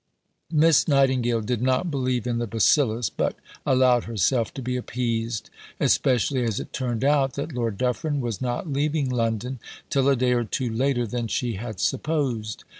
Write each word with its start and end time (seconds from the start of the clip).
Miss 0.51 0.87
Nightingale 0.87 1.41
did 1.41 1.61
not 1.61 1.91
believe 1.91 2.25
in 2.25 2.39
the 2.39 2.47
bacillus 2.47 3.11
but 3.11 3.35
allowed 3.67 4.05
herself 4.05 4.51
to 4.55 4.61
be 4.63 4.75
appeased, 4.75 5.51
especially 5.79 6.43
as 6.43 6.59
it 6.59 6.73
turned 6.73 7.03
out 7.03 7.33
that 7.33 7.53
Lord 7.53 7.77
Dufferin 7.77 8.19
was 8.19 8.41
not 8.41 8.67
leaving 8.67 9.11
London 9.11 9.59
till 9.91 10.09
a 10.09 10.15
day 10.15 10.31
or 10.33 10.43
two 10.43 10.73
later 10.73 11.05
than 11.05 11.27
she 11.27 11.53
had 11.53 11.79
supposed. 11.79 12.63